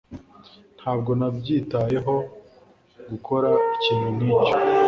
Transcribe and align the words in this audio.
Ntabwo 0.77 1.11
nabyitayeho 1.19 2.15
gukora 3.09 3.49
ikintu 3.75 4.07
nkicyo 4.15 4.57